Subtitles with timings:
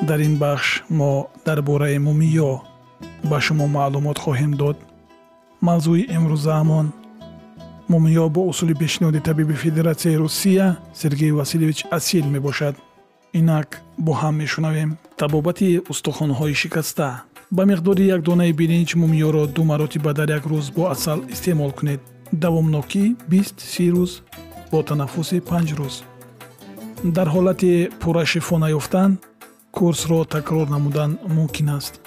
[0.00, 2.60] дар ин бахш мо дар бораи мумиё
[3.30, 4.76] ба шумо маълумот хоҳем дод.
[5.60, 6.86] Мавзӯи имрӯзаамон
[7.88, 12.74] мумиё бо усули пешниҳоди табиби федератсияи русия сергей васильевич асил мебошад.
[13.32, 13.68] Инак
[13.98, 17.22] бо ҳам мешунавем табобати устухонҳои шикаста.
[17.50, 22.00] Ба миқдори як донаи биринҷ мумиёро ду маротиба дар як рӯз бо асал истеъмол кунед.
[22.32, 24.12] Давомнокӣ бист си рӯз
[24.70, 25.94] бо танаффуси панҷ рӯз.
[27.16, 29.10] Дар ҳолати пурра шифо наёфтан
[29.76, 32.00] курсро такрор намудан мумкин аст.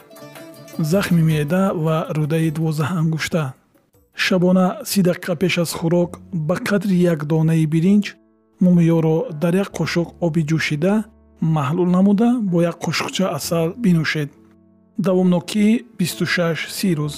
[0.79, 3.43] Захми меъда ва рӯдаи дувоздаҳангушта
[4.23, 6.11] шабона си дақиқа пеш аз хӯрок
[6.47, 8.05] ба қадри як донаи биринҷ
[8.63, 10.93] мумиёро дар як қошуқ оби ҷӯшида
[11.57, 14.29] маҳлул намуда бо як қошуқча асал бинӯшед.
[15.05, 15.65] Давомнокӣ
[15.99, 17.15] 26 си рӯз.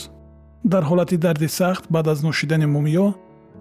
[0.72, 3.08] Дар ҳолати дарди сахт баъд аз нӯшидани мумиё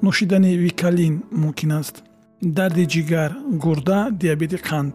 [0.05, 1.97] нӯшидани викалин мумкин аст.
[2.43, 3.31] Дарди ҷигар
[3.63, 4.93] гурда диабети қанд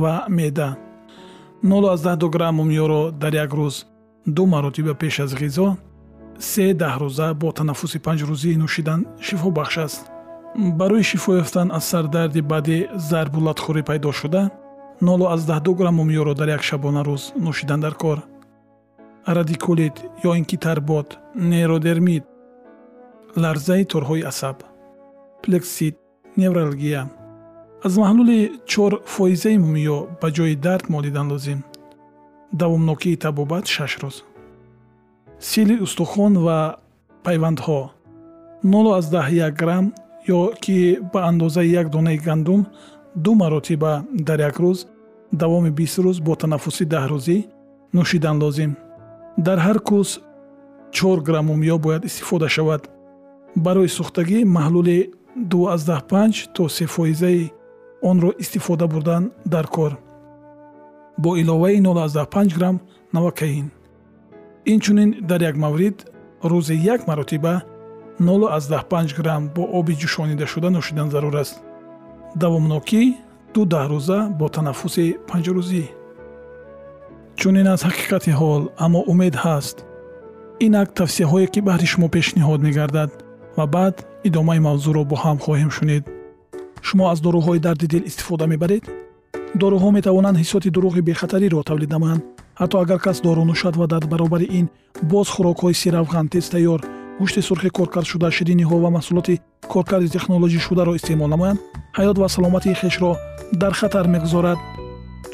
[0.00, 0.76] ва меъда
[1.62, 3.84] 0 грамм мумиёро дар як рӯз
[4.26, 5.76] ду маротиба пеш аз ғизо
[6.38, 10.02] се даҳрӯза бо танаффуси панҷрӯзӣ нӯшидан шифобахш аст.
[10.78, 14.50] Барои шифо ёфтан аз сардарди баъди зарбу латхӯрӣ пайдо шуда
[15.00, 18.18] 0 грамм мумиёро дар як шабона рӯз нӯшидан дар кор.
[19.26, 22.24] Радикулит ё инкитарбот нейродермит
[23.36, 24.56] ларзаи торҳои асаб
[25.42, 25.96] плексит
[26.36, 27.10] невралгия
[27.86, 28.40] аз маҳлули
[28.72, 31.60] чор фоизаи мумиё ба ҷои дард молидан лозим
[32.62, 34.16] давомнокии табобат шаш рӯз.
[35.48, 36.58] Сили устухон ва
[37.24, 37.80] пайвандҳо.
[38.62, 39.86] 01 грамм
[40.38, 40.76] ё ки
[41.12, 42.60] ба андозаи як донаи гандум
[43.24, 43.92] ду маротиба
[44.28, 44.78] дар як рӯз
[45.40, 47.38] давоми бист рӯз бо танаффуси даҳрӯзӣ
[47.94, 48.72] нӯшидан лозим
[49.46, 50.10] дар ҳар кӯс
[50.96, 52.82] чор грамм мумиё бояд истифода шавад.
[53.64, 54.98] Барои сӯхтагӣ маҳлули
[55.36, 57.50] 25 то се фоизаи
[58.10, 59.92] онро истифода бурдан дар кор.
[61.18, 62.80] Бо иловаи 05 грамм
[63.12, 63.70] навокаин
[64.66, 66.06] инчунин дар як маврид
[66.42, 67.62] рӯзе як маротиба
[68.18, 71.56] 05 грамм бо оби ҷӯшонидашуда нӯшидан зарур аст.
[72.42, 73.02] Давомнокӣ
[73.54, 75.84] ду даҳрӯза бо танаффуси панҷрӯзӣ.
[77.40, 79.76] Чунин аз ҳақиқати ҳол аммо умед ҳаст.
[80.66, 83.10] Инак тавсияҳое ки баҳри шумо пешниҳод мегардад
[83.56, 83.96] ва баъд
[84.28, 86.04] идомаи мавзӯъро бо ҳам хоҳем шунид
[86.88, 88.84] шумо аз доруҳои дарди дил истифода мебаред?
[89.60, 92.22] Доруҳо метавонанд ҳиссоти дурӯғи бехатариро тавлид намоянд
[92.60, 94.66] ҳатто агар кас дору нӯшад ва дар баробари ин
[95.12, 96.80] боз хӯрокҳои сиравған тезтайёр
[97.20, 99.40] гӯшти сурхи коркардшуда шириниҳо ва маҳсулоти
[99.72, 101.58] коркарди технолоҷишударо истеъмол намоянд?
[101.98, 103.12] Ҳаёт ва саломатии хешро
[103.62, 104.58] дар хатар мегузорад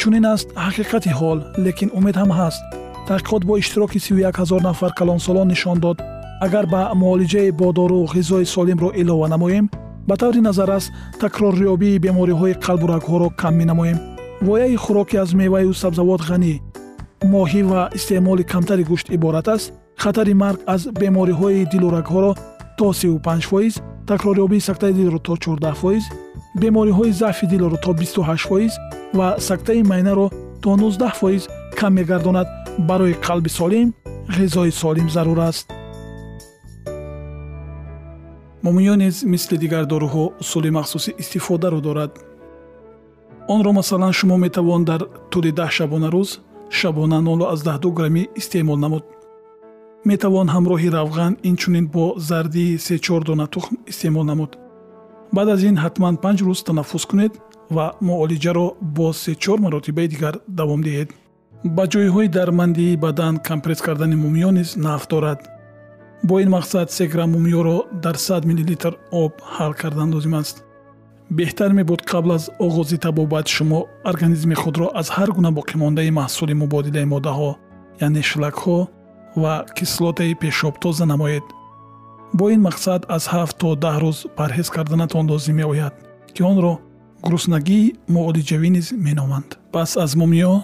[0.00, 2.62] чунин аст ҳақиқати ҳол лекин умед ҳам ҳаст.
[3.08, 5.98] Таҳқиқот бо иштироки 31 ҳазор нафар калонсолон нишон дод.
[6.46, 9.66] Агар ба муолиҷаи бо дору ғизои солимро илова намоем
[10.08, 10.90] ба таври назаррас
[11.20, 13.98] такрорёбии бемориҳои қалбу рагҳоро кам менамоем.
[14.46, 16.54] Вояи хӯроки аз меваю сабзавот ғанӣ
[17.32, 19.72] моҳӣ ва истеъмоли камтари гӯшт иборат аст.
[20.02, 22.32] Хатари марг аз бемориҳои дилу рагҳоро
[22.78, 23.74] то 35 фоиз
[24.06, 26.04] такрорёбии сактаи дилро то 14 фоиз
[26.60, 28.72] бемориҳои заъфи дилро то 28 фоиз
[29.14, 30.30] ва сактаи майнаро
[30.62, 32.48] то 19 фоиз кам мегардонад.
[32.78, 33.94] Барои қалби солим
[34.28, 35.70] ғизои солим зарур аст
[38.64, 42.12] мумиё низ мисли дигар доруҳо усули махсуси истифодаро дорад.
[43.48, 45.00] Онро масалан шумо метавон дар
[45.30, 46.30] тӯли даҳ шабона рӯз
[46.78, 49.04] шабона 0 граммӣ истеъмол намуд.
[50.10, 54.50] Метавон ҳамроҳи равған инчунин бо зардии се4 дона тухм истеъмол намуд.
[55.32, 57.32] Баъд аз ин ҳатман панҷ рӯз танаффус кунед
[57.74, 58.66] ва муолиҷаро
[58.96, 61.08] бо се4 маротибаи дигар давом диҳед.
[61.76, 65.40] Ба ҷойҳои дармандии бадан компресс кардани мумиё низ нафъ дорад
[66.22, 70.64] бо ин мақсад се грамм мумиёро дар 100 миллилитр об ҳал кардан лозим аст.
[71.30, 77.10] Беҳтар мебуд қабл аз оғози табобат шумо организми худро аз ҳар гуна боқимондаи маҳсули мубодилаи
[77.14, 77.50] моддаҳо
[78.00, 78.78] яъне шлакҳо
[79.36, 81.42] ва кислотаи пешоб тоза намоед.
[82.34, 85.94] Бо ин мақсад аз ҳафт то даҳ рӯз парҳез карданатон лозим меояд
[86.34, 86.74] ки онро
[87.24, 89.50] гуруснагии муолиҷавӣ низ меноманд.
[89.72, 90.54] Пас аз мумиё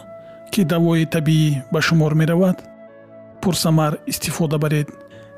[0.53, 2.59] ки давои табиӣ ба шумор меравад
[3.43, 4.89] пурсамар истифода баред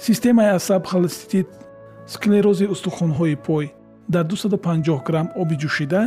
[0.06, 1.49] системаи асаб холеститит
[2.06, 3.75] склерози устухонҳои пой
[4.08, 6.02] дар 250 грамм оби ҷӯшида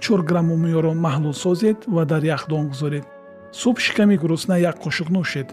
[0.00, 3.04] 4 грамм мумиёро маҳлул созед ва дар яхдон гузоред.
[3.60, 5.48] Субҳ шиками гурусна як қошуқ нӯшед.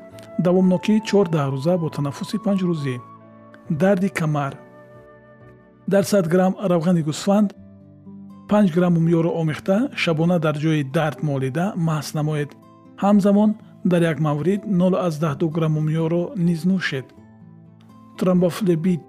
[0.45, 2.95] Давомнокии 4 даҳрӯза бо танаффуси панҷрӯзӣ
[3.81, 4.53] дарди камар.
[5.93, 7.49] Дар 100 грамм равғани гӯсфанд
[8.49, 12.49] 5 грамм мумиёро омехта шабона дар ҷои дард молида маҳз намоед.
[13.03, 13.49] Ҳамзамон
[13.91, 17.05] дар як маврид 012 грамм мумиёро низ нӯшед
[18.23, 19.01] тромбофлебид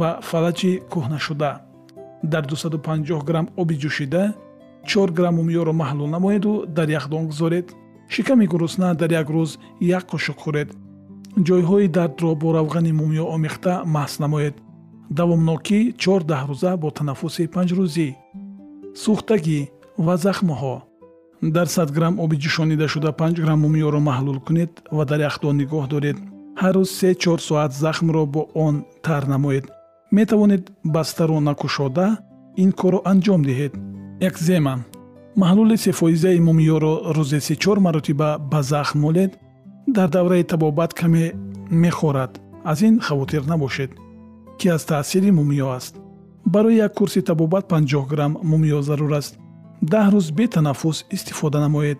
[0.00, 1.50] ва фалаҷи кӯҳнашуда
[2.32, 4.22] дар 250 грамм оби ҷӯшида
[4.86, 7.66] 4 грамм мумиёро маҳлул намоеду дар яхдон гузоред
[8.14, 9.50] шиками гурусна дар як рӯз
[9.80, 10.68] як қошуқ хӯред.
[11.46, 14.54] Ҷойҳои дардро бо равғани мумиё омехта маҳз намоед.
[15.18, 18.08] Давомнокӣ чор даҳрӯза бо танаффуси панҷрӯзӣ
[19.02, 19.60] сӯхтагӣ
[20.04, 20.74] ва захмҳо.
[21.56, 26.18] Дар 100 грамм оби ҷӯшонидашуда 5 грамм мумиёро маҳлул кунед ва дар яхдон нигоҳ доред
[26.62, 28.74] ҳар рӯз се4 соат захмро бо он
[29.04, 29.64] тар намоед.
[30.16, 30.62] Метавонед
[30.94, 32.06] бастаро накушода
[32.62, 33.72] ин корро анҷом диҳед.
[34.28, 34.74] Экзема
[35.42, 39.32] маҳлули сефоизаи мумиёро рӯзе се4 маротиба ба захм молед
[39.96, 41.32] дар давраи табобат каме
[41.70, 42.32] мехорад.
[42.64, 43.90] Аз ин хавотир набошед
[44.58, 45.94] ки аз таъсири мумиё аст.
[46.46, 49.38] Барои як курси табобат 50 грамм мумиё зарур аст.
[49.82, 51.98] Даҳ рӯз бетанаффус истифода намоед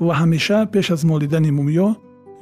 [0.00, 1.88] ва ҳамеша пеш аз молидани мумиё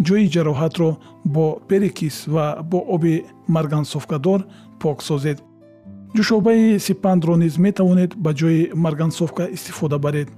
[0.06, 0.91] ҷои ҷароҳатро
[1.35, 3.15] бо перекис ва бо оби
[3.55, 4.41] маргансовкадор
[4.81, 5.39] пок созед.
[6.17, 10.29] ҷӯшобаи сипандро низ метавонед ба ҷои маргансовка истифода баред.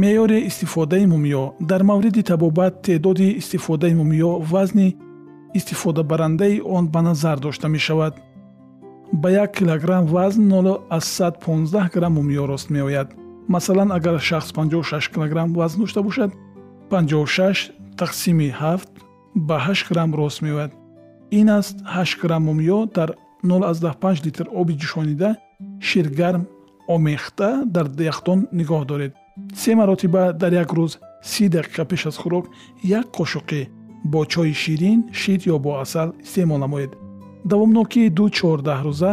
[0.00, 4.96] Меъёри истифодаи мумиё дар мавриди табобат теъдоди истифодаи мумиё вазни
[5.58, 8.14] истифодабарандаи он ба назар дошта мешавад.
[9.12, 13.08] Ба як килограмм вазн 0 аз 115 грамм мумиё рост меояд.
[13.48, 16.30] Масалан агар шахс 56 кг вазн дошта бошад
[16.90, 18.80] 56 тақсими 7
[19.34, 20.72] ба 8 грамм рост меояд.
[21.30, 23.10] ин аст 8 грамм мумиё дар
[23.42, 25.30] 05 литр оби ҷӯшонида
[25.80, 26.42] ширгарм
[26.88, 29.12] омехта дар яхдон нигоҳ доред.
[29.54, 30.92] се маротиба дар як рӯз
[31.22, 32.44] си дақиқа пеш аз хӯрок
[32.82, 33.68] як қошуқи
[34.04, 36.90] бо чойи ширин шид ё бо асал истеъмол намоед.
[37.44, 39.12] давомнокии ду чор даҳрӯза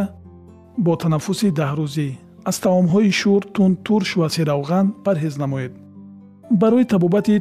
[0.77, 2.07] бо танаффуси даҳрӯзӣ
[2.49, 5.73] аз таомҳои шӯр тунд турш ва серавған парҳез намоед.
[6.61, 7.33] барои табобати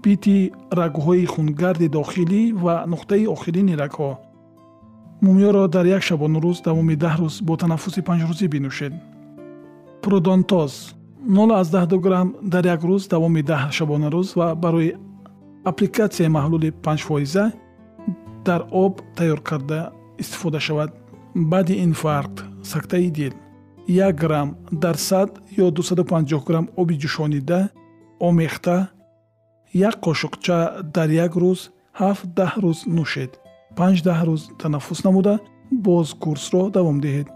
[0.00, 4.18] тромбофлебити рагҳои хунгарди дохилӣ ва нуқтаи охирини рагҳо
[5.22, 8.92] мумиёро дар як шабонарӯз давоми даҳ рӯз бо танаффуси панҷрӯзӣ бинӯшед.
[10.02, 10.72] продонтоз
[11.26, 14.96] 0 грамм дар як рӯз давоми даҳ шабонарӯз ва барои
[15.70, 17.44] аппликатсияи маҳлули панҷфоиза
[18.46, 19.92] дар об тайёр карда
[20.22, 20.90] истифода шавад.
[21.34, 23.34] баъди инфаркт сактаи дил
[23.86, 25.28] 1 грамм дар 100
[25.62, 27.60] ё 250 грамм оби ҷӯшонида
[28.28, 28.76] омехта
[29.72, 33.32] як қошуқча дар як рӯз 7-даҳ рӯз нӯшед.
[33.76, 35.34] 5-даҳ рӯз танаффус намуда
[35.70, 37.28] боз курсро давом диҳед.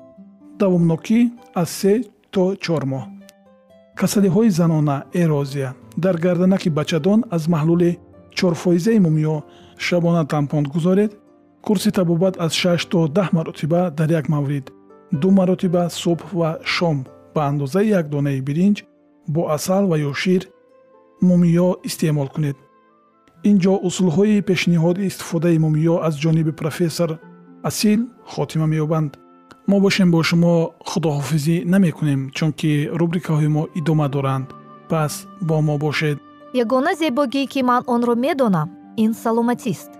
[0.61, 1.21] Давомнокӣ
[1.55, 1.95] аз се
[2.31, 3.05] то чор моҳ.
[4.00, 5.71] Касалиҳои занона эрозия.
[5.97, 7.99] Дар гарданаки бачадон аз маҳлули
[8.37, 9.37] чорфоизаи мумиё
[9.87, 11.11] шабона тампон гузоред.
[11.67, 14.73] Курси табобат аз 6 то 10 маротиба дар як маврид.
[15.12, 16.99] Ду маротиба субҳ ва шом.
[17.35, 18.76] Ба андозаи як донаи биринҷ
[19.29, 20.43] бо асал ва ё шир
[21.21, 22.56] мумиё истеъмол кунед.
[23.44, 27.11] Ин ҷо усулҳои пешниҳоди истифодаи мумиё аз ҷониби профессор
[27.68, 28.00] асил
[28.33, 29.12] хотима меёбанд.
[29.71, 30.54] Мо бошем бо шумо
[30.88, 34.49] худоҳофизӣ намекунем чунки рубрикаҳои мо идома доранд.
[34.90, 36.18] Пас бо мо бошед.
[36.62, 38.68] Ягона зебогӣ ки ман онро медонам
[39.04, 39.90] ин саломатист.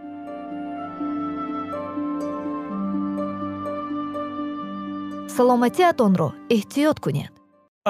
[5.37, 7.33] Саломатиатонро эҳтиёт кунед.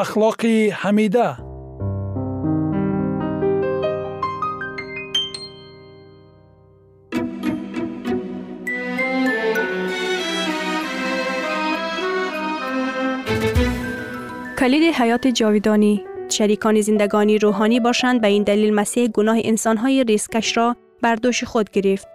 [0.02, 1.53] Ахлоқи ҳамида
[14.64, 20.76] کلید حیات جاویدانی شریکان زندگانی روحانی باشند به این دلیل مسیح گناه انسانهای ریسکش را
[21.02, 22.08] بر دوش خود گرفت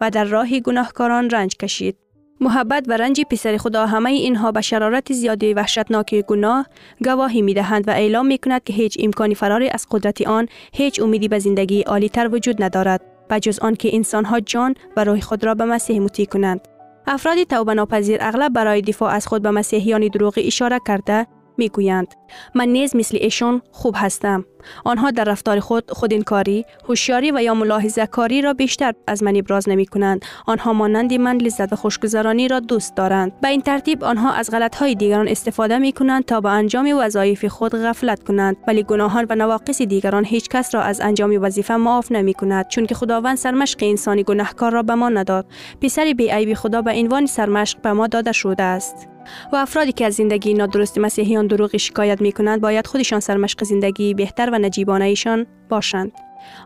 [0.00, 1.96] و در راه گناهکاران رنج کشید.
[2.40, 6.66] محبت و رنج پسر خدا همه اینها به شرارت زیادی وحشتناک گناه
[7.04, 11.38] گواهی می‌دهند و اعلام می‌کند که هیچ امکانی فرار از قدرت آن هیچ امیدی به
[11.38, 16.00] زندگی عالیتر وجود ندارد و جز آنکه انسانها جان و روح خود را به مسیح
[16.00, 16.68] مطیع کنند.
[17.06, 21.26] افراد توبه ناپذیر اغلب برای دفاع از خود به مسیحیان دروغی اشاره کرده
[21.58, 22.14] می‌گویند.
[22.54, 24.44] من نیز مثل ایشان خوب هستم.
[24.84, 29.68] آنها در رفتار خود خودانکاری هوشیاری و یا ملاحظه کاری را بیشتر از من ابراز
[29.68, 33.40] نمی کنند آنها مانند من لذت و خوشگذرانی را دوست دارند.
[33.40, 37.44] به این ترتیب آنها از غلط های دیگران استفاده می کنند تا به انجام وظایف
[37.44, 38.56] خود غفلت کنند.
[38.68, 42.86] ولی گناهان و نواقص دیگران هیچ کس را از انجام وظیفه معاف نمی کند چون
[42.86, 45.46] که خداوند سرمشق انسانی گناهکار را به ما نداد.
[45.82, 49.15] پسر بی خدا به عنوان سرمشق به ما داده شده است.
[49.52, 54.14] و افرادی که از زندگی نادرست مسیحیان دروغ شکایت می کنند باید خودشان سرمشق زندگی
[54.14, 56.12] بهتر و نجیبانه ایشان باشند.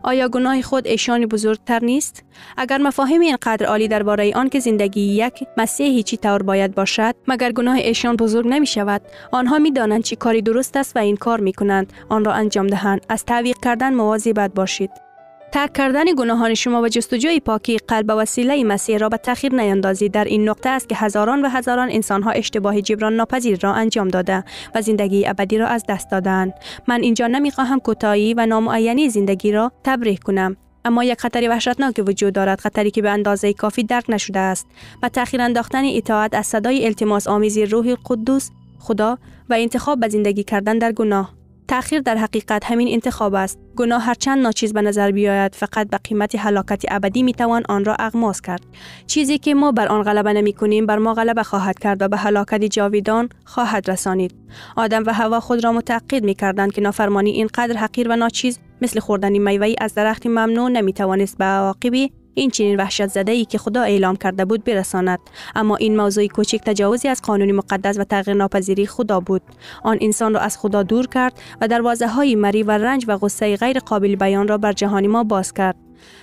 [0.03, 2.23] آیا گناه خود ایشان بزرگتر نیست؟
[2.57, 7.51] اگر مفاهیم اینقدر عالی درباره آن که زندگی یک مسیحی چی طور باید باشد، مگر
[7.51, 9.01] گناه ایشان بزرگ نمی شود؟
[9.31, 12.67] آنها می دانند چی کاری درست است و این کار می کنند، آن را انجام
[12.67, 13.05] دهند.
[13.09, 15.10] از تعویق کردن مواظب باشید.
[15.51, 20.11] ترک کردن گناهان شما و جستجوی پاکی قلب و وسیله مسیح را به تاخیر نیندازید
[20.11, 24.07] در این نقطه است که هزاران و هزاران انسان ها اشتباه جبران ناپذیر را انجام
[24.07, 24.43] داده
[24.75, 26.53] و زندگی ابدی را از دست دادند
[26.87, 30.57] من اینجا نمی‌خواهم کوتاهی و نامعینی زندگی را تبریح کنم.
[30.85, 34.67] اما یک خطری وحشتناک وجود دارد خطری که به اندازه کافی درک نشده است.
[35.03, 39.17] و تاخیر انداختن اطاعت از صدای التماس آمیز روح قدوس خدا
[39.49, 41.40] و انتخاب به زندگی کردن در گناه.
[41.71, 43.59] تأخیر در حقیقت همین انتخاب است.
[43.75, 47.95] گناه هرچند ناچیز به نظر بیاید فقط به قیمت هلاکت ابدی می توان آن را
[47.99, 48.61] اغماس کرد.
[49.07, 52.17] چیزی که ما بر آن غلبه نمی کنیم بر ما غلبه خواهد کرد و به
[52.17, 54.35] هلاکت جاویدان خواهد رسانید.
[54.75, 58.99] آدم و هوا خود را متعقید می کردند که نافرمانی اینقدر حقیر و ناچیز مثل
[58.99, 63.57] خوردن میوه از درخت ممنوع نمی توانست به عواقبی این چنین وحشت زده ای که
[63.57, 65.19] خدا اعلام کرده بود برساند.
[65.55, 69.41] اما این موضوع کوچک تجاوزی از قانون مقدس و تغییر ناپذیری خدا بود.
[69.83, 73.55] آن انسان را از خدا دور کرد و دروازه های مری و رنج و غصه
[73.55, 75.75] غیر قابل بیان را بر جهانی ما باز کرد.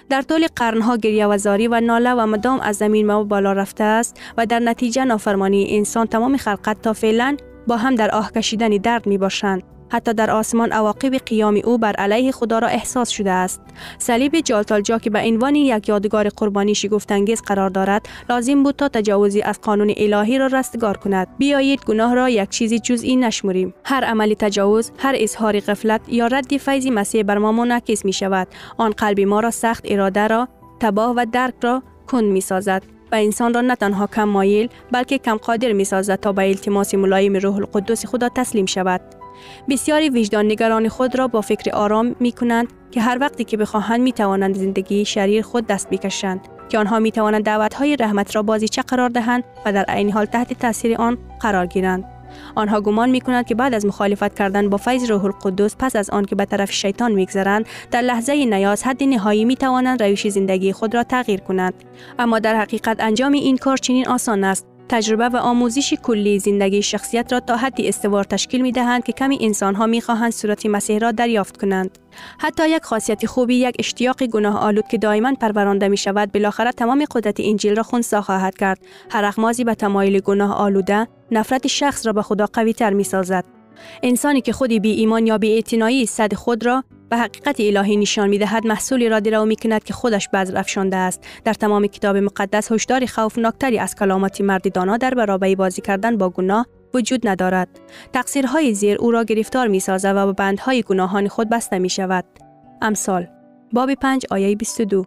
[0.08, 3.84] در طول قرنها گریه و زاری و ناله و مدام از زمین ما بالا رفته
[3.84, 7.36] است و در نتیجه نافرمانی انسان تمام خلقت تا فعلا
[7.66, 11.92] با هم در آه کشیدن درد می باشند حتی در آسمان عواقب قیام او بر
[11.92, 13.60] علیه خدا را احساس شده است.
[13.98, 19.42] صلیب جالتالجا که به عنوان یک یادگار قربانی شگفتانگیز قرار دارد لازم بود تا تجاوزی
[19.42, 21.28] از قانون الهی را رستگار کند.
[21.38, 23.74] بیایید گناه را یک چیزی جزئی نشمریم.
[23.84, 28.48] هر عملی تجاوز هر اظهار غفلت یا رد فیض مسیح بر ما منعکس می شود
[28.78, 30.48] آن قلب ما را سخت اراده را
[30.80, 35.18] تباه و درک را کند می سازد و انسان را نه تنها کم مایل بلکه
[35.18, 39.17] کم قادر می سازد تا به التماس ملایم روح القدس خدا تسلیم شود.
[39.68, 44.00] بسیاری وجدان نگران خود را با فکر آرام می کنند که هر وقتی که بخواهند
[44.00, 48.42] می توانند زندگی شریر خود دست بکشند که آنها می توانند دعوت های رحمت را
[48.42, 52.04] بازی چه قرار دهند و در عین حال تحت تاثیر آن قرار گیرند.
[52.54, 56.10] آنها گمان می کنند که بعد از مخالفت کردن با فیض روح القدس پس از
[56.10, 60.72] آن که به طرف شیطان میگذرند در لحظه نیاز حد نهایی می توانند روش زندگی
[60.72, 61.74] خود را تغییر کنند.
[62.18, 64.77] اما در حقیقت انجام این کار چنین آسان است.
[64.88, 69.38] تجربه و آموزش کلی زندگی شخصیت را تا حدی استوار تشکیل می دهند که کمی
[69.40, 71.98] انسان ها می خواهند صورت مسیح را دریافت کنند.
[72.38, 77.04] حتی یک خاصیت خوبی یک اشتیاق گناه آلود که دائما پرورانده می شود بالاخره تمام
[77.10, 78.78] قدرت انجیل را خونسا خواهد کرد.
[79.10, 83.44] هر اخمازی به تمایل گناه آلوده نفرت شخص را به خدا قوی تر می سازد.
[84.02, 88.38] انسانی که خودی بی ایمان یا بی صد خود را به حقیقت الهی نشان می
[88.38, 91.26] دهد محصولی را درو می کند که خودش بذر افشانده است.
[91.44, 96.30] در تمام کتاب مقدس هشدار خوفناکتری از کلامات مردی دانا در برابر بازی کردن با
[96.30, 97.68] گناه وجود ندارد.
[98.12, 102.24] تقصیرهای زیر او را گرفتار می سازد و به بندهای گناهان خود بسته می شود
[102.82, 103.26] امثال
[103.72, 105.04] باب 5 آیه 22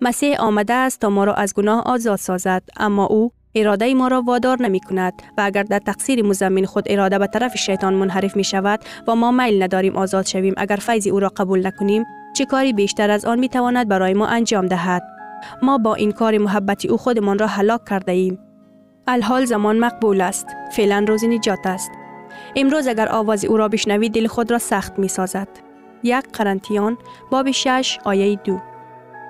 [0.00, 4.22] مسیح آمده است تا ما را از گناه آزاد سازد اما او اراده ما را
[4.22, 8.44] وادار نمی کند و اگر در تقصیر مزمین خود اراده به طرف شیطان منحرف می
[8.44, 12.04] شود و ما میل نداریم آزاد شویم اگر فیض او را قبول نکنیم
[12.36, 15.02] چه کاری بیشتر از آن می تواند برای ما انجام دهد؟
[15.62, 18.38] ما با این کار محبتی او خودمان را هلاک کرده ایم.
[19.06, 20.46] الحال زمان مقبول است.
[20.72, 21.90] فعلا روز نجات است.
[22.56, 25.48] امروز اگر آواز او را بشنوید دل خود را سخت می سازد
[26.02, 26.98] یک قرنتیان
[27.30, 28.71] باب 6 آیه دو.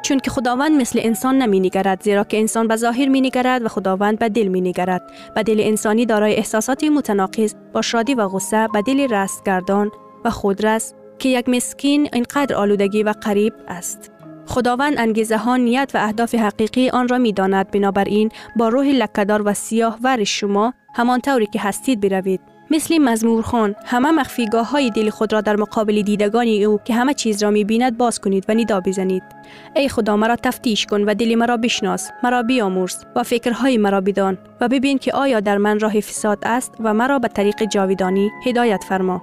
[0.03, 3.69] چون که خداوند مثل انسان نمی نگرد زیرا که انسان به ظاهر می نگرد و
[3.69, 5.03] خداوند به دل می نگرد
[5.35, 9.91] به دل انسانی دارای احساسات متناقض با شادی و غصه به دل رستگردان
[10.25, 14.11] و خودرس که یک مسکین اینقدر آلودگی و قریب است.
[14.47, 19.43] خداوند انگیزه ها نیت و اهداف حقیقی آن را می داند بنابراین با روح لکدار
[19.45, 22.52] و سیاه ور شما همان طوری که هستید بروید.
[22.73, 27.43] مثل مزمورخان همه مخفیگاه های دل خود را در مقابل دیدگان او که همه چیز
[27.43, 29.23] را می بیند باز کنید و ندا بزنید.
[29.77, 34.39] ای خدا مرا تفتیش کن و دل مرا بشناس مرا بیامرز و فکرهای مرا بدان
[34.61, 38.85] و ببین که آیا در من راه فساد است و مرا به طریق جاویدانی هدایت
[38.89, 39.23] فرما.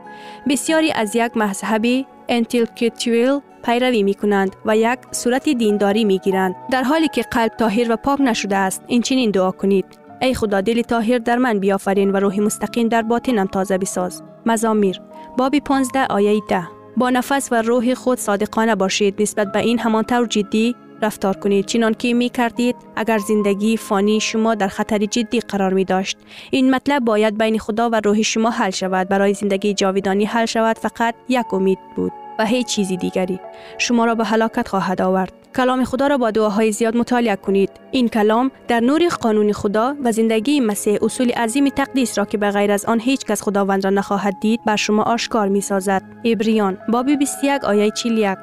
[0.50, 6.84] بسیاری از یک مذهب انتیلکتویل پیروی می کنند و یک صورت دینداری می گیرند در
[6.84, 10.09] حالی که قلب طاهر و پاک نشده است این چنین دعا کنید.
[10.22, 14.24] ای خدا دل طاهر در من بیافرین و روح مستقیم در باطنم تازه بساز.
[14.46, 15.02] مزامیر
[15.38, 19.22] باب 15 آیه 10 با نفس و روح خود صادقانه باشید.
[19.22, 21.66] نسبت به این همانطور جدی رفتار کنید.
[21.66, 26.18] چنان که می کردید اگر زندگی فانی شما در خطر جدی قرار می داشت
[26.52, 29.10] این مطلب باید بین خدا و روح شما حل شود.
[29.10, 33.40] برای زندگی جاویدانی حل شود فقط یک امید بود و هیچ چیزی دیگری.
[33.78, 35.39] شما را به هلاکت خواهد آورد.
[35.56, 37.70] کلام خدا را با دعاهای زیاد مطالعه کنید.
[37.92, 42.52] این کلام در نور قانون خدا و زندگی مسیح اصول عظیم تقدیس را که به
[42.52, 46.78] غیر از آن هیچ کس خداوند را نخواهد دید بر شما آشکار می سازد ابریان
[46.90, 48.38] باب 21 آیه 41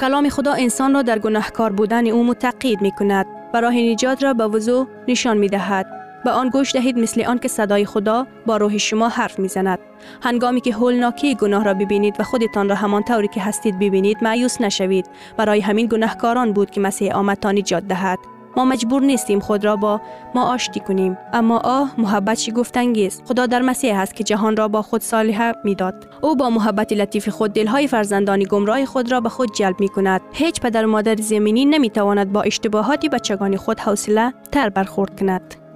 [0.00, 4.34] کلام خدا انسان را در گناهکار بودن او متقید می کند و راه نجات را
[4.34, 8.56] به وضوح نشان می دهد به آن گوش دهید مثل آن که صدای خدا با
[8.56, 9.78] روح شما حرف می‌زند.
[10.22, 14.60] هنگامی که هولناکی گناه را ببینید و خودتان را همان طوری که هستید ببینید مایوس
[14.60, 15.06] نشوید.
[15.36, 18.18] برای همین گناهکاران بود که مسیح آمد تا نجات دهد.
[18.56, 20.00] ما مجبور نیستیم خود را با
[20.34, 21.18] ما آشتی کنیم.
[21.32, 26.08] اما آه محبت شگفتانگیز خدا در مسیح است که جهان را با خود صالحه می‌داد.
[26.20, 30.20] او با محبت لطیف خود دلهای فرزندان گمراه خود را به خود جلب می کند
[30.32, 35.67] هیچ پدر و مادر زمینی نمی تواند با اشتباهات بچگان خود حوصله تر برخورد کند.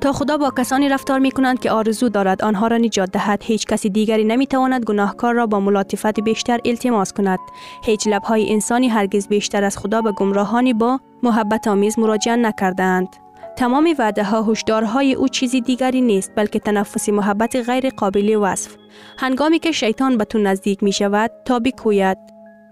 [0.00, 3.42] تا خدا با کسانی رفتار می کنند که آرزو دارد آنها را نجات دهد.
[3.42, 7.38] هیچ کسی دیگری نمی تواند گناهکار را با ملاطفت بیشتر التماس کند.
[7.84, 13.08] هیچ لبهای انسانی هرگز بیشتر از خدا به گمراهانی با محبت آمیز مراجعه نکردند
[13.56, 18.76] تمام وعده ها هشدارهای او چیزی دیگری نیست بلکه تنفس محبت غیر قابل وصف.
[19.18, 22.18] هنگامی که شیطان به تو نزدیک می شود تا بکوید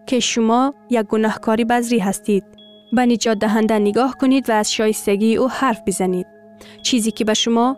[0.07, 2.45] که شما یک گناهکاری بزری هستید.
[2.93, 6.34] به نجات دهنده نگاه کنید و از شایستگی او حرف بزنید.
[6.83, 7.77] چیزی که به شما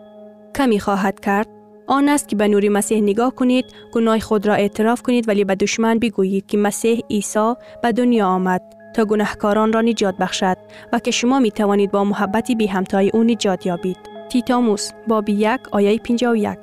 [0.55, 1.47] کمی خواهد کرد
[1.87, 5.55] آن است که به نور مسیح نگاه کنید گناه خود را اعتراف کنید ولی به
[5.55, 8.61] دشمن بگویید که مسیح عیسی به دنیا آمد
[8.95, 10.57] تا گناهکاران را نجات بخشد
[10.93, 13.97] و که شما می توانید با محبتی بی همتای او نجات یابید.
[14.29, 16.57] تیتاموس باب یک آیه 51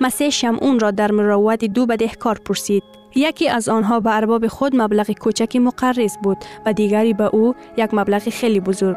[0.00, 2.82] مسیح شمعون را در مروت دو بدهکار پرسید.
[3.14, 7.94] یکی از آنها به ارباب خود مبلغ کوچکی مقرض بود و دیگری به او یک
[7.94, 8.96] مبلغ خیلی بزرگ.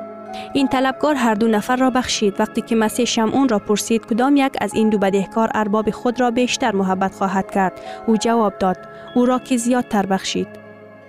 [0.53, 2.39] این طلبکار هر دو نفر را بخشید.
[2.39, 6.31] وقتی که مسیح شمعون را پرسید کدام یک از این دو بدهکار ارباب خود را
[6.31, 7.81] بیشتر محبت خواهد کرد.
[8.07, 8.77] او جواب داد
[9.15, 10.47] او را که زیادتر بخشید.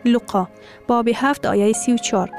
[0.05, 0.49] لوقا
[0.87, 2.31] باب هفت آیه سی و چار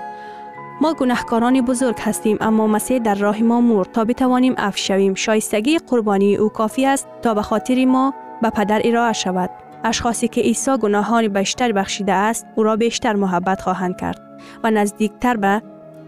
[0.81, 3.91] ما گناهکاران بزرگ هستیم اما مسیح در راه ما مرد.
[3.91, 8.81] تا بتوانیم اف شویم شایستگی قربانی او کافی است تا به خاطر ما به پدر
[8.83, 9.49] ارائه شود.
[9.83, 14.21] اشخاصی که عیسی گناهان بیشتر بخشیده است او را بیشتر محبت خواهند کرد
[14.63, 15.61] و نزدیکتر به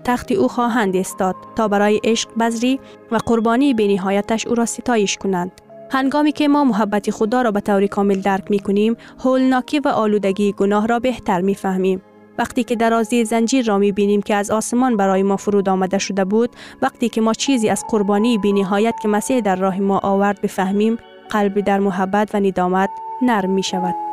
[0.06, 2.80] تخت او خواهند استاد تا برای عشق بذری
[3.12, 5.52] و قربانی به نهایتش او را ستایش کنند.
[5.92, 10.54] هنگامی که ما محبت خدا را به طور کامل درک می کنیم، هولناکی و آلودگی
[10.54, 12.02] گناه را بهتر می فهمیم.
[12.38, 16.26] وقتی که درازی زنجیر را می بینیم که از آسمان برای ما فرود آمده شده
[16.26, 16.50] بود،
[16.82, 20.98] وقتی که ما چیزی از قربانی به نهایت که مسیح در راه ما آورد بفهمیم،
[21.30, 22.90] قلب در محبت و ندامت
[23.22, 24.13] نرم می شود.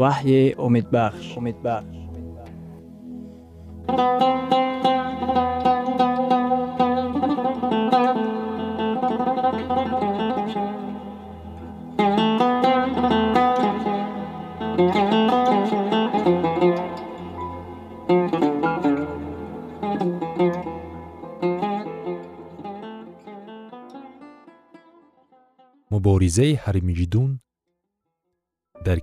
[0.00, 1.96] وحی امید بخش امید بخش
[25.90, 27.38] مبارزه حرمیجدون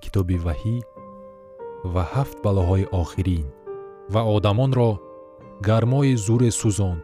[0.08, 0.76] китоби ваҳӣ
[1.92, 3.46] ва ҳафт балоҳои охирин
[4.12, 4.90] ва одамонро
[5.68, 7.02] гармои зуре сӯзонд.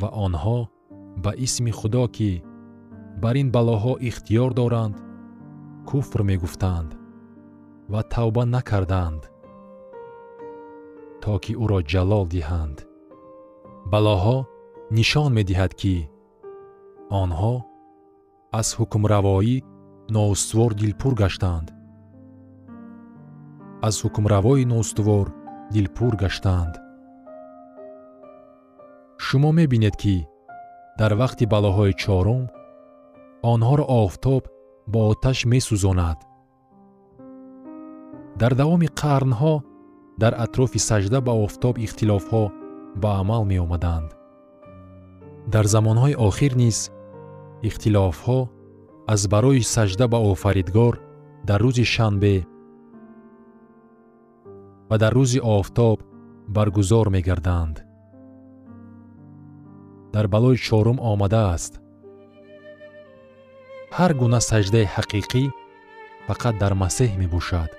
[0.00, 0.58] Ва онҳо
[1.24, 2.32] ба исми худо ки
[3.22, 4.96] бар ин балоҳо ихтиёр доранд
[5.88, 6.90] куфр мегуфтанд
[7.92, 9.22] ва тавба накарданд
[11.22, 12.78] то ки ӯро ҷалол диҳанд.
[13.92, 14.38] Балоҳо
[14.96, 15.94] нишон медиҳад ки
[17.22, 17.54] онҳо
[18.58, 19.56] аз ҳукмравоӣ
[20.08, 21.66] ноустувор дилпур гаштанд
[23.82, 25.26] аз ҳукмравои ноустувор
[25.74, 26.74] дилпур гаштанд
[29.24, 30.16] шумо мебинед ки
[30.98, 32.42] дар вақти балоҳои чорум
[33.52, 34.42] онҳоро офтоб
[34.92, 36.18] бо оташ месӯзонад.
[38.40, 39.54] Дар давоми қарнҳо
[40.22, 42.44] дар атрофи сажда ба офтоб ихтилофҳо
[43.02, 44.10] ба амал меомаданд.
[45.52, 46.78] Дар замонҳои охир низ
[47.68, 48.38] ихтилофҳо
[49.06, 50.94] аз барои сажда ба офаридгор
[51.44, 52.36] дар рӯзи шанбе
[54.90, 55.98] ва дар рӯзи офтоб
[56.48, 57.76] баргузор мегарданд.
[60.14, 61.72] Дар балои чорум омадааст.
[63.96, 65.44] Ҳар гуна саҷдаи ҳақиқӣ
[66.26, 67.70] фақат дар масеҳ мебошад.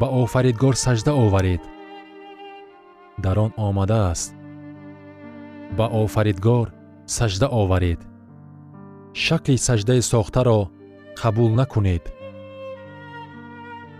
[0.00, 1.62] Ба офаридгор саҷда оваред.
[3.24, 4.30] Дар он омадааст.
[5.78, 6.66] Ба офаридгор
[7.16, 8.09] саҷда оваред
[9.14, 10.60] шакли саҷдаи сохтаро
[11.20, 12.04] қабул накунед.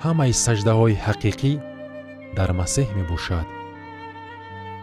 [0.05, 1.53] Ҳамаи саҷдаҳои ҳақиқӣ
[2.37, 3.46] дар масеҳ мебошад.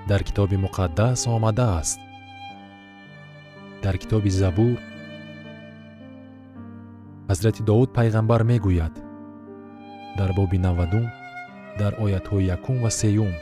[0.10, 2.00] Дар китоби муқаддас омадааст.
[3.84, 4.78] Дар китоби забур
[7.30, 8.96] ҳазрати довуд пайғамбар мегӯяд.
[10.18, 11.06] Дар боби навадум
[11.80, 13.34] дар оятҳои якум ва сеюм.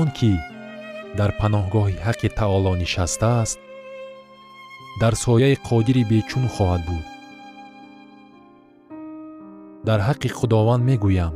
[0.00, 0.32] Он ки
[1.18, 3.58] дар паноҳгоҳи ҳаққи таоло нишастааст
[5.00, 7.04] дар сояи қодири бечун хоҳад буд.
[9.88, 11.34] Дар ҳаққи худованд мегӯям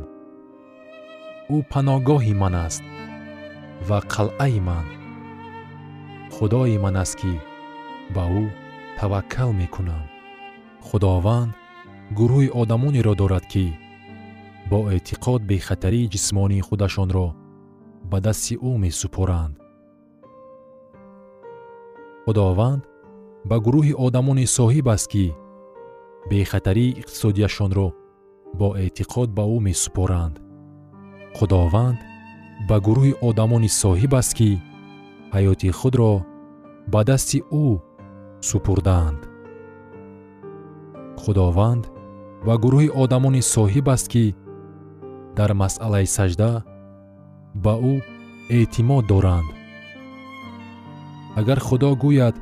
[1.55, 2.83] ӯ паноҳгоҳи ман аст
[3.87, 4.85] ва қалъаи ман.
[6.35, 7.33] Худои ман аст ки
[8.15, 8.43] ба ӯ
[8.97, 10.05] таваккал мекунам.
[10.87, 11.51] Худованд
[12.17, 13.65] гурӯҳи одамонеро дорад ки
[14.69, 17.27] бо эътиқод бехатарии ҷисмонии худашонро
[18.11, 19.53] ба дасти ӯ месупоранд
[22.25, 22.81] худованд
[23.45, 25.25] ба гурӯҳи одамоне соҳиб аст ки
[26.29, 27.87] бехатарии иқтисодияшонро
[28.59, 30.35] бо эътиқод ба ӯ месупоранд.
[31.37, 31.99] Худованд
[32.69, 34.51] ба гурӯҳи одамони соҳиб аст ки
[35.33, 36.13] ҳаёти худро
[36.93, 37.65] ба дасти ӯ
[38.49, 39.21] супурдаанд.
[41.21, 41.83] Худованд
[42.45, 44.25] ба гурӯҳи одамони соҳиб аст ки
[45.37, 46.51] дар масъалаи саҷда
[47.63, 47.93] ба ӯ
[48.57, 49.49] эътимод доранд.
[51.39, 52.35] Агар худо гӯяд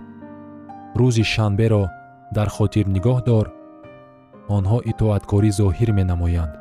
[1.00, 1.84] рӯзи шанберо
[2.38, 3.48] дар хотир нигоҳ дор
[4.58, 6.54] онҳо итоаткорӣ зоҳир менамоянд.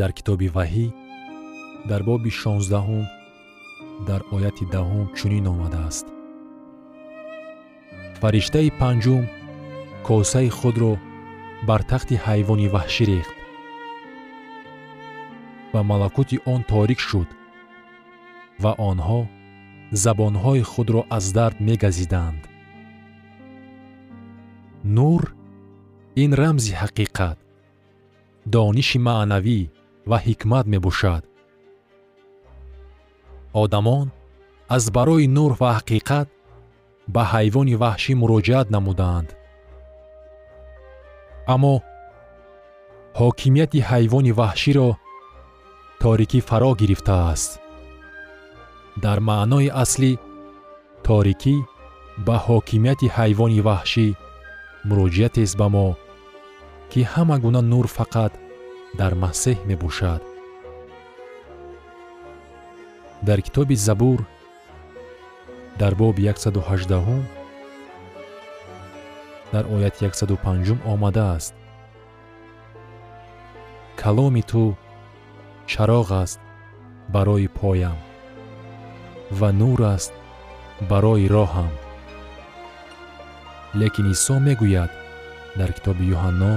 [0.00, 0.86] Дар китоби ваҳӣ
[1.90, 3.04] дар боби шонздаҳум
[4.08, 6.06] дар ояти даҳум чунин омадааст.
[8.20, 9.24] Фариштаи панҷум
[10.06, 10.92] косаи худро
[11.68, 13.36] бар тахти ҳайвони ваҳшӣ рехт
[15.72, 17.28] ва малакути он торик шуд
[18.62, 19.20] ва онҳо
[20.02, 22.42] забонҳои худро аз дард мегазиданд.
[24.96, 25.22] Нур
[26.22, 27.38] ин рамзи ҳақиқат
[28.54, 29.60] дониши маънавӣ
[30.10, 31.22] ва ҳикмат мебошад.
[33.62, 34.06] Одамон
[34.76, 36.28] аз барои нур ва ҳақиқат
[37.14, 39.28] ба ҳайвони ваҳшӣ муроҷиат намудаанд
[41.54, 41.74] аммо
[43.20, 44.88] ҳокимияти ҳайвони ваҳширо
[46.02, 47.50] торикӣ фаро гирифтааст
[49.02, 50.12] дар маънои аслӣ
[51.06, 51.56] торикӣ
[52.26, 54.06] ба ҳокимияти ҳайвони ваҳшӣ
[54.88, 55.88] муроҷиатест ба мо
[56.90, 58.32] ки ҳама гуна нур фақат
[59.00, 60.22] дар масеҳ мебошад.
[63.26, 64.18] Дар китоби забур
[65.80, 67.22] дар боби 118
[69.52, 71.54] дар ояти 105 омадааст.
[74.00, 74.76] Каломи ту
[75.70, 76.40] чароғ аст
[77.14, 77.96] барои поям
[79.30, 80.12] ва нур аст
[80.90, 81.72] барои роҳам.
[83.80, 84.90] Лекин исо мегӯяд
[85.58, 86.54] дар китоби юҳанно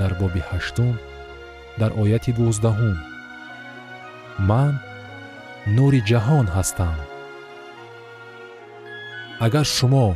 [0.00, 0.94] дар боби ҳаштум
[1.80, 2.96] дар ояти дувоздаҳум.
[4.48, 4.74] Ман
[5.76, 6.98] нури ҷаҳон ҳастам.
[9.46, 10.06] Агар шумо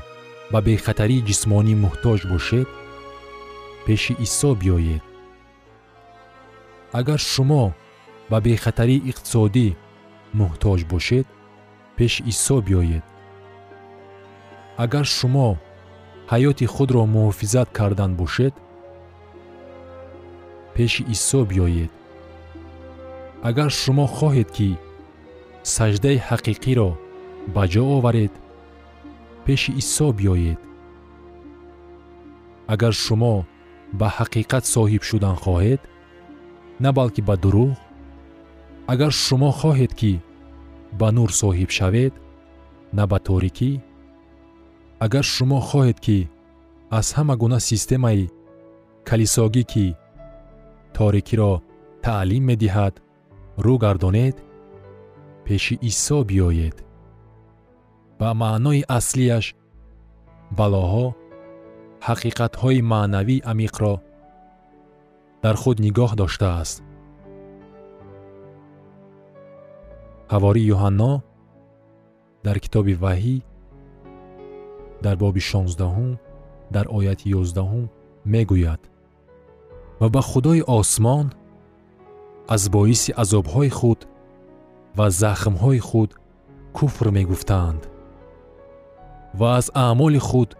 [0.53, 2.69] ба бехатарии ҷисмонӣ муҳтоҷ бошед
[3.85, 5.05] пеши исо биёед
[7.01, 7.64] агар шумо
[8.31, 9.69] ба бехатарии иқтисодӣ
[10.40, 11.27] муҳтоҷ бошед
[11.97, 13.05] пеши исо биёед
[14.85, 15.49] агар шумо
[16.33, 18.55] ҳаёти худро муҳофизат кардан бошед
[20.75, 21.93] пеши исо биёед
[23.49, 24.69] агар шумо хоҳед ки
[25.75, 26.91] саҷдаи ҳақиқиро
[27.55, 28.33] ба ҷо оваред
[29.45, 30.61] пеши исо биёед
[32.75, 33.35] агар шумо
[33.99, 35.81] ба ҳақиқат соҳиб шудан хоҳед
[36.83, 37.73] на балки ба дурӯғ
[38.93, 40.13] агар шумо хоҳед ки
[41.01, 42.15] ба нур соҳиб шавед?
[42.97, 43.73] На ба торикӣ
[45.05, 46.19] агар шумо хоҳед ки
[46.99, 48.23] аз ҳама гуна системаи
[49.09, 49.87] калисогӣ ки
[50.97, 51.53] торикиро
[52.05, 52.95] таълим медиҳад
[53.65, 54.37] рӯ гардонед
[55.45, 56.77] пеши исо биёед.
[58.19, 59.47] Ба маънои аслияш
[60.59, 61.07] балоҳо
[62.07, 63.95] ҳақиқатҳои маънавии амиқро
[65.45, 66.77] дар худ нигоҳ доштааст
[70.33, 71.12] ҳавори юҳанно
[72.47, 73.37] дар китоби ваҳӣ
[75.05, 76.11] дар боби шонздаҳум
[76.75, 77.85] дар ояти ёздаҳум
[78.33, 78.83] мегӯяд
[80.01, 81.27] ва ба худои осмон
[82.55, 84.01] аз боиси азобҳои худ
[84.99, 86.11] ва захмҳои худ
[86.77, 87.83] куфр мегуфтаанд
[89.39, 90.51] ва аз аъмоли худ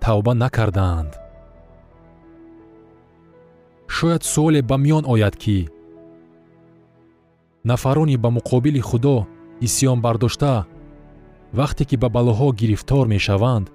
[0.00, 1.12] тавба накардаанд.
[3.86, 5.68] Шояд суоле ба миён ояд ки
[7.64, 9.26] нафарони ба муқобили худо
[9.60, 10.66] исьён бардошта
[11.58, 13.66] вақте ки ба балоҳо гирифтор мешаванд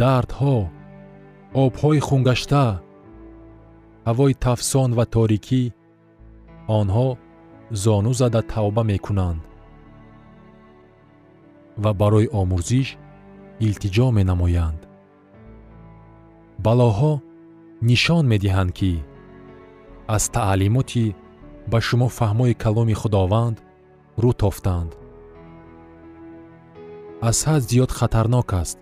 [0.00, 0.56] дардҳо
[1.64, 2.64] обҳои хунгашта
[4.08, 5.62] ҳавои тафсон ва торикӣ
[6.78, 7.08] онҳо
[7.84, 9.42] зону зада тавба мекунанд.
[11.82, 12.88] Ва барои омӯзиш
[13.66, 14.80] илтиҷо менамоянд.
[16.64, 17.12] Балоҳо
[17.88, 18.92] нишон медиҳанд ки
[20.16, 21.06] аз таълимоти
[21.70, 23.56] ба шумо фаҳмои каломи худованд
[24.22, 24.90] рӯ тофтанд.
[27.28, 28.78] Аз ҳад зиёд хатарнок аст.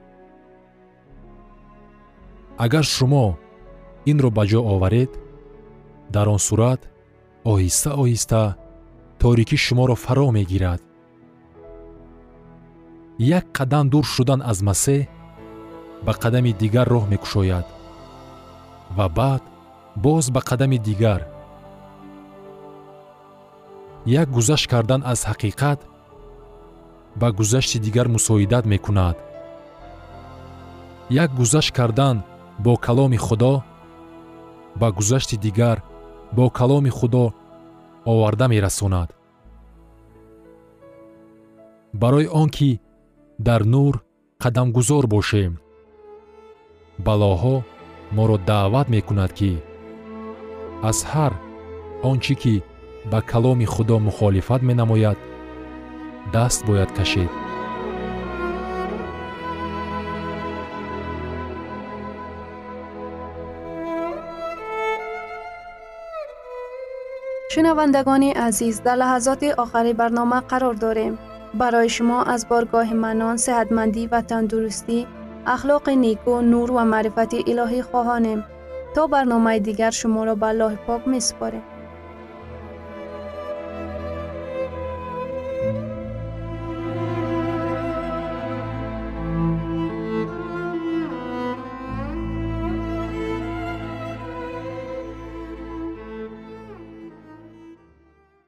[2.65, 3.27] Агар шумо
[4.11, 5.13] инро ба ҷо оваред
[6.15, 6.81] дар он сурат
[7.53, 8.43] оҳиста оҳиста
[9.21, 10.81] торикӣ шуморо фаро мегирад.
[13.39, 15.01] Як қадам дур шудан аз масеҳ
[16.07, 17.67] ба қадами дигар роҳ мекушояд
[18.97, 19.43] ва баъд
[20.05, 21.21] боз ба қадами дигар
[24.07, 25.79] як гузашт кардан аз ҳақиқат
[27.17, 29.17] ба гузашти дигар мусоидат мекунад.
[31.11, 32.23] як гузашт кардан
[32.59, 33.63] бо каломи худо
[34.77, 35.83] ба гузашти дигар
[36.33, 37.35] бо каломи худо
[38.05, 39.11] оварда мерасонад.
[41.93, 42.81] барои он ки
[43.39, 44.05] дар нур
[44.43, 45.59] қадамгузор бошем
[47.07, 47.57] балоҳо
[48.17, 49.53] моро даъват мекунад ки
[50.83, 51.33] аз ҳар
[52.09, 52.55] он чӣ ки
[53.11, 55.19] ба каломи худо мухолифат менамояд
[56.33, 57.31] даст бояд кашед.
[67.53, 71.15] Шунавандагони азиз дар лаҳазоти охари барнома қарор дорем.
[71.61, 74.99] Барои шумо аз боргоҳи манон сеҳатмандӣ ва тандурустӣ
[75.55, 78.41] ахлоқи неку нур ва маърифати илоҳӣ хоҳонем.
[78.95, 81.65] То барномаи дигар шуморо ба аллоҳи пок месупорем